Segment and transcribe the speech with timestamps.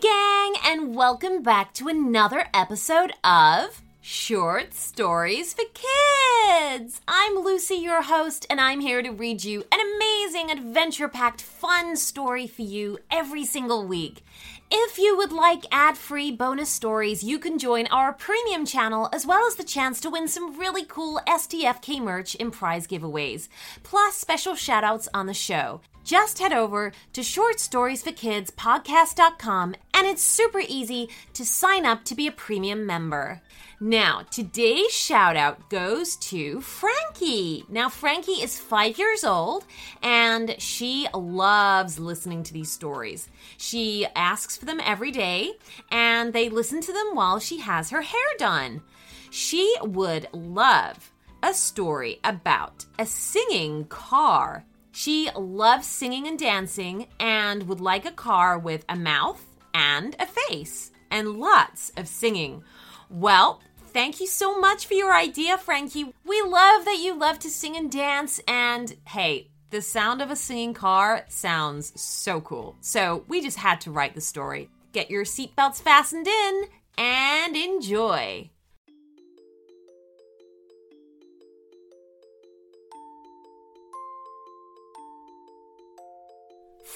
[0.00, 7.02] gang, and welcome back to another episode of Short Stories for Kids.
[7.06, 11.96] I'm Lucy, your host, and I'm here to read you an amazing, adventure packed, fun
[11.96, 14.24] story for you every single week.
[14.70, 19.26] If you would like ad free bonus stories, you can join our premium channel as
[19.26, 23.48] well as the chance to win some really cool STFK merch and prize giveaways,
[23.82, 25.82] plus special shoutouts on the show.
[26.10, 32.32] Just head over to shortstoriesforkidspodcast.com and it's super easy to sign up to be a
[32.32, 33.40] premium member.
[33.78, 37.64] Now, today's shout out goes to Frankie.
[37.68, 39.64] Now, Frankie is five years old
[40.02, 43.28] and she loves listening to these stories.
[43.56, 45.52] She asks for them every day
[45.92, 48.82] and they listen to them while she has her hair done.
[49.30, 54.64] She would love a story about a singing car.
[54.92, 60.26] She loves singing and dancing and would like a car with a mouth and a
[60.26, 62.64] face and lots of singing.
[63.08, 63.60] Well,
[63.92, 66.14] thank you so much for your idea, Frankie.
[66.24, 70.36] We love that you love to sing and dance, and hey, the sound of a
[70.36, 72.76] singing car sounds so cool.
[72.80, 74.68] So we just had to write the story.
[74.92, 76.64] Get your seatbelts fastened in
[76.98, 78.50] and enjoy.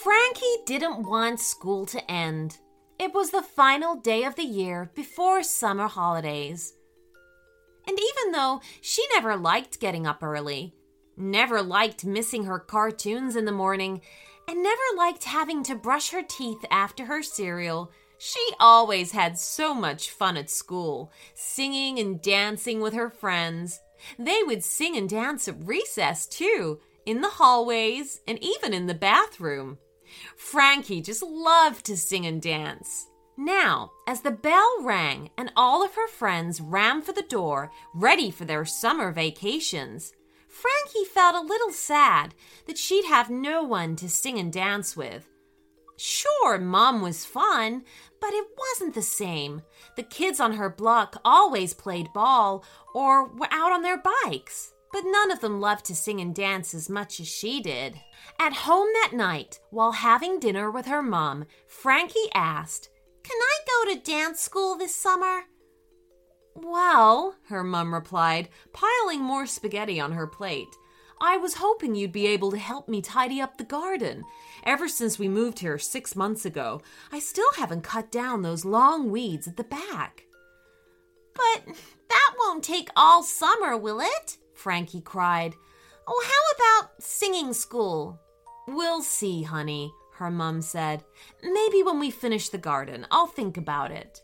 [0.05, 2.59] Frankie didn't want school to end.
[2.99, 6.75] It was the final day of the year before summer holidays.
[7.89, 10.75] And even though she never liked getting up early,
[11.17, 14.03] never liked missing her cartoons in the morning,
[14.47, 19.73] and never liked having to brush her teeth after her cereal, she always had so
[19.73, 23.81] much fun at school, singing and dancing with her friends.
[24.19, 28.93] They would sing and dance at recess, too, in the hallways and even in the
[28.93, 29.79] bathroom.
[30.37, 33.09] Frankie just loved to sing and dance.
[33.37, 38.31] Now, as the bell rang and all of her friends ran for the door, ready
[38.31, 40.13] for their summer vacations,
[40.49, 42.35] Frankie felt a little sad
[42.67, 45.29] that she'd have no one to sing and dance with.
[45.97, 47.85] Sure, Mom was fun,
[48.21, 49.63] but it wasn't the same.
[49.97, 52.65] The kids on her block always played ball
[52.95, 56.73] or were out on their bikes but none of them loved to sing and dance
[56.73, 58.01] as much as she did.
[58.39, 62.91] At home that night, while having dinner with her mom, Frankie asked,
[63.25, 65.47] Can I go to dance school this summer?
[66.55, 70.69] Well, her mom replied, piling more spaghetti on her plate.
[71.21, 74.23] I was hoping you'd be able to help me tidy up the garden.
[74.63, 76.81] Ever since we moved here six months ago,
[77.11, 80.23] I still haven't cut down those long weeds at the back.
[81.35, 81.75] But
[82.09, 84.37] that won't take all summer, will it?
[84.65, 85.55] Frankie cried.
[86.09, 88.19] Oh, how about singing school?
[88.67, 91.05] We'll see, honey, her mum said.
[91.43, 94.23] Maybe when we finish the garden, I'll think about it.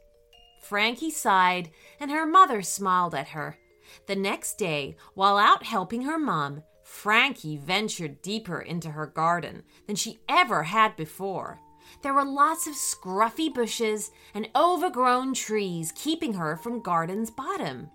[0.62, 1.68] Frankie sighed,
[2.00, 3.58] and her mother smiled at her.
[4.06, 9.96] The next day, while out helping her mum, Frankie ventured deeper into her garden than
[9.96, 11.60] she ever had before.
[12.02, 17.90] There were lots of scruffy bushes and overgrown trees keeping her from garden's bottom.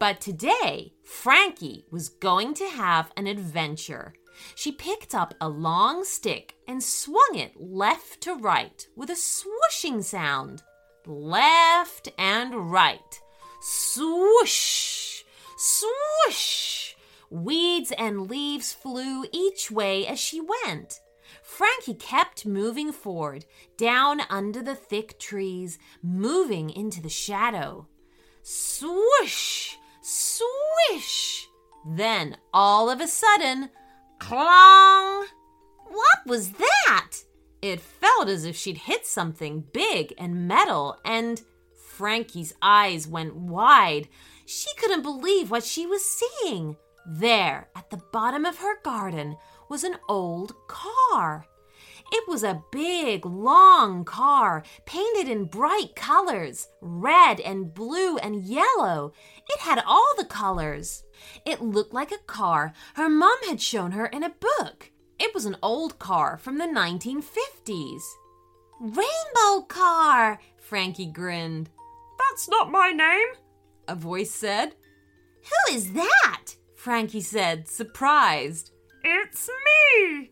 [0.00, 4.14] But today, Frankie was going to have an adventure.
[4.54, 10.02] She picked up a long stick and swung it left to right with a swooshing
[10.02, 10.62] sound.
[11.04, 13.20] Left and right.
[13.60, 15.22] Swoosh!
[15.58, 16.94] Swoosh!
[17.28, 20.98] Weeds and leaves flew each way as she went.
[21.42, 23.44] Frankie kept moving forward,
[23.76, 27.86] down under the thick trees, moving into the shadow.
[28.42, 29.69] Swoosh!
[30.40, 31.48] Swish!
[31.84, 33.70] Then, all of a sudden,
[34.18, 35.26] clong!
[35.88, 37.16] What was that?
[37.62, 41.42] It felt as if she'd hit something big and metal, and
[41.74, 44.08] Frankie's eyes went wide.
[44.46, 46.76] She couldn't believe what she was seeing.
[47.06, 49.36] There, at the bottom of her garden,
[49.68, 51.46] was an old car.
[52.12, 59.12] It was a big, long car, painted in bright colors red and blue and yellow.
[59.48, 61.04] It had all the colors.
[61.46, 64.90] It looked like a car her mom had shown her in a book.
[65.18, 68.02] It was an old car from the 1950s.
[68.80, 70.40] Rainbow car!
[70.56, 71.68] Frankie grinned.
[72.18, 73.28] That's not my name,
[73.86, 74.74] a voice said.
[75.42, 76.54] Who is that?
[76.74, 78.72] Frankie said, surprised.
[79.04, 80.30] It's me!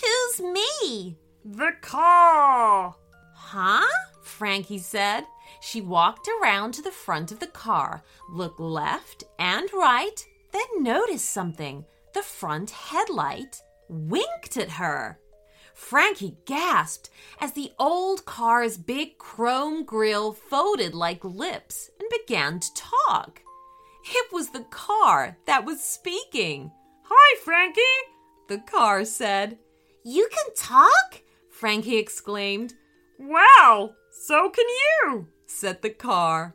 [0.00, 1.16] Who's me?
[1.44, 2.96] The car.
[3.34, 3.86] Huh?
[4.22, 5.24] Frankie said.
[5.60, 11.30] She walked around to the front of the car, looked left and right, then noticed
[11.30, 11.84] something.
[12.12, 15.18] The front headlight winked at her.
[15.74, 22.74] Frankie gasped as the old car's big chrome grille folded like lips and began to
[22.74, 23.42] talk.
[24.06, 26.70] It was the car that was speaking.
[27.04, 27.80] Hi, Frankie.
[28.48, 29.58] The car said.
[30.06, 31.22] You can talk?
[31.48, 32.74] Frankie exclaimed.
[33.18, 36.54] Wow, so can you, said the car.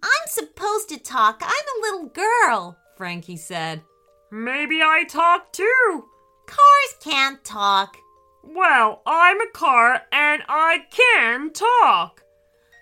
[0.00, 1.42] I'm supposed to talk.
[1.42, 3.82] I'm a little girl, Frankie said.
[4.30, 6.04] Maybe I talk too.
[6.46, 7.96] Cars can't talk.
[8.44, 12.22] Well, I'm a car and I can talk.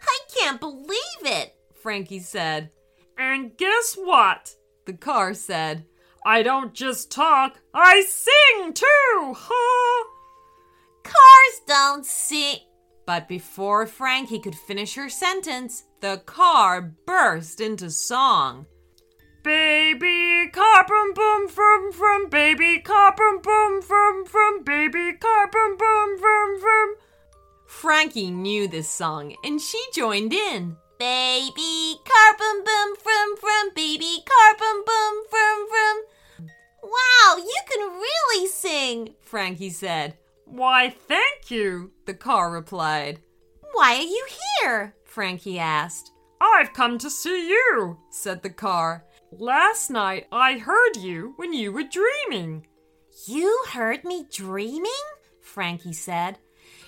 [0.02, 2.70] I can't believe it, Frankie said.
[3.16, 4.54] And guess what?
[4.84, 5.86] The car said.
[6.26, 9.34] I don't just talk, I sing too!
[9.36, 10.04] Ha!
[11.02, 12.60] Cars don't sing.
[13.06, 18.64] But before Frankie could finish her sentence, the car burst into song.
[19.42, 25.76] Baby car boom boom from from baby car boom boom from from baby car boom
[25.76, 26.94] boom from from.
[27.66, 30.78] Frankie knew this song and she joined in.
[30.98, 36.13] Baby car boom boom from from baby car boom boom from from.
[36.94, 40.16] Wow, you can really sing, Frankie said.
[40.44, 43.20] Why, thank you, the car replied.
[43.72, 44.26] Why are you
[44.60, 44.94] here?
[45.04, 46.12] Frankie asked.
[46.40, 49.04] I've come to see you, said the car.
[49.32, 52.66] Last night I heard you when you were dreaming.
[53.26, 54.92] You heard me dreaming?
[55.40, 56.38] Frankie said.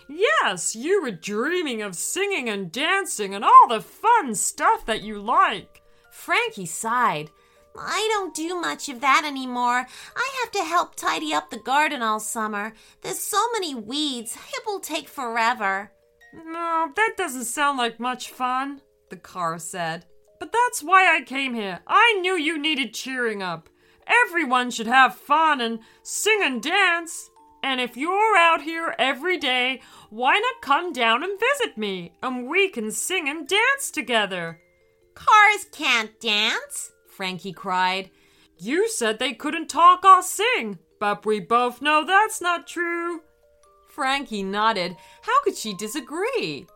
[0.09, 5.19] Yes, you were dreaming of singing and dancing and all the fun stuff that you
[5.19, 5.83] like.
[6.13, 7.31] Frankie sighed.
[7.79, 9.87] I don't do much of that anymore.
[10.17, 12.73] I have to help tidy up the garden all summer.
[13.03, 15.93] There's so many weeds, it will take forever.
[16.33, 20.05] No, that doesn't sound like much fun, the car said.
[20.39, 21.81] But that's why I came here.
[21.87, 23.69] I knew you needed cheering up.
[24.07, 27.31] Everyone should have fun and sing and dance.
[27.63, 29.81] And if you're out here every day,
[30.11, 34.61] why not come down and visit me and we can sing and dance together?
[35.15, 38.11] Cars can't dance, Frankie cried.
[38.59, 43.23] You said they couldn't talk or sing, but we both know that's not true.
[43.89, 44.95] Frankie nodded.
[45.23, 46.67] How could she disagree?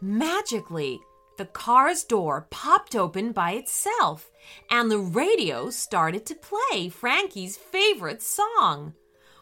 [0.00, 0.98] Magically,
[1.38, 4.32] the car's door popped open by itself,
[4.68, 8.94] and the radio started to play Frankie's favorite song.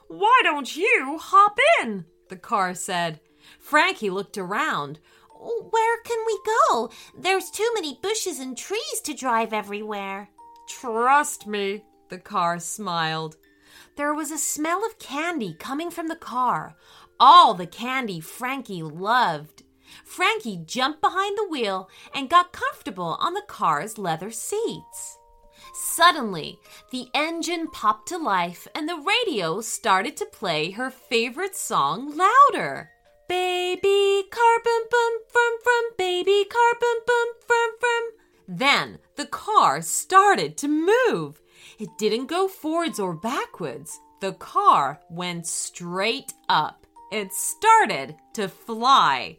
[0.09, 2.05] Why don't you hop in?
[2.29, 3.21] The car said.
[3.59, 4.99] Frankie looked around.
[5.41, 6.91] Where can we go?
[7.19, 10.29] There's too many bushes and trees to drive everywhere.
[10.81, 13.37] Trust me, the car smiled.
[13.97, 16.77] There was a smell of candy coming from the car.
[17.21, 19.63] All the candy Frankie loved.
[20.05, 25.19] Frankie jumped behind the wheel and got comfortable on the car's leather seats.
[25.75, 26.59] Suddenly,
[26.91, 32.91] the engine popped to life and the radio started to play her favorite song louder.
[33.29, 35.52] Baby car boom boom
[38.63, 41.43] Then the car started to move.
[41.81, 43.99] It didn't go forwards or backwards.
[44.21, 46.87] The car went straight up.
[47.11, 49.39] It started to fly.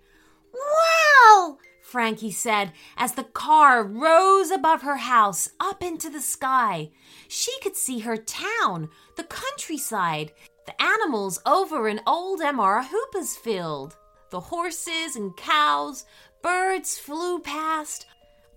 [0.54, 1.58] Wow!
[1.82, 6.90] Frankie said as the car rose above her house up into the sky.
[7.30, 10.34] She could see her town, the countryside,
[10.66, 13.96] the animals over in old Amara Hoopa's field.
[14.32, 16.04] The horses and cows,
[16.42, 18.06] birds flew past,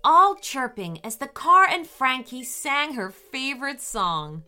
[0.07, 4.41] all chirping as the car and Frankie sang her favorite song.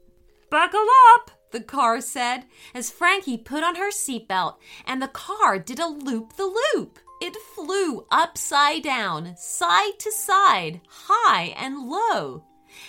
[0.50, 4.56] Buckle up, the car said as Frankie put on her seatbelt
[4.88, 6.98] and the car did a loop the loop.
[7.22, 12.46] It flew upside down, side to side, high and low.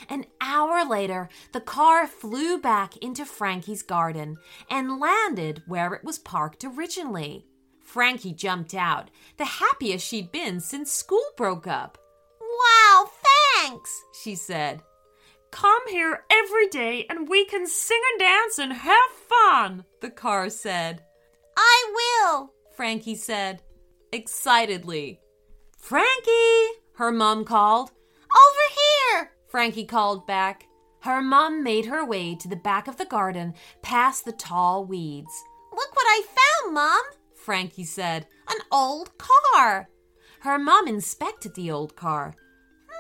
[0.09, 4.37] An hour later, the car flew back into Frankie's garden
[4.71, 7.47] and landed where it was parked originally.
[7.81, 11.99] Frankie jumped out, the happiest she'd been since school broke up.
[13.63, 14.83] Thanks, she said.
[15.51, 20.49] Come here every day and we can sing and dance and have fun, the car
[20.49, 21.03] said.
[21.57, 23.63] I will, Frankie said
[24.13, 25.21] excitedly.
[25.79, 27.91] Frankie, her mom called.
[27.91, 30.67] Over here, Frankie called back.
[31.03, 35.33] Her mom made her way to the back of the garden, past the tall weeds.
[35.73, 37.01] Look what I found, Mom,
[37.35, 38.27] Frankie said.
[38.49, 39.89] An old car.
[40.41, 42.35] Her mom inspected the old car.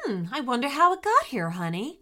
[0.02, 2.00] Hmm, I wonder how it got here, honey.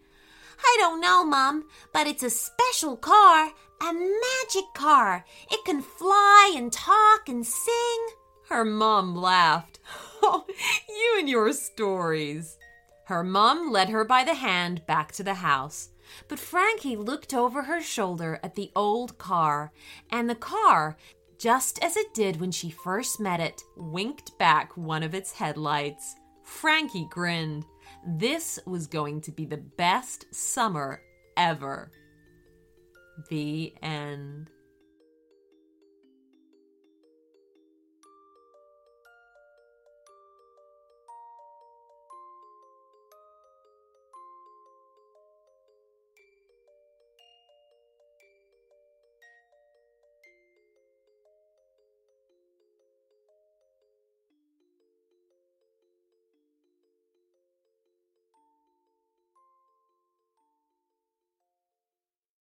[0.60, 5.24] I don't know, Mom, but it's a special car, a magic car.
[5.50, 8.06] It can fly and talk and sing.
[8.48, 9.78] Her mom laughed.
[10.20, 10.44] Oh,
[10.88, 12.58] you and your stories.
[13.04, 15.90] Her mom led her by the hand back to the house.
[16.26, 19.70] But Frankie looked over her shoulder at the old car,
[20.10, 20.96] and the car
[21.38, 26.16] just as it did when she first met it, winked back one of its headlights.
[26.42, 27.64] Frankie grinned.
[28.06, 31.02] This was going to be the best summer
[31.36, 31.90] ever.
[33.30, 34.50] The end.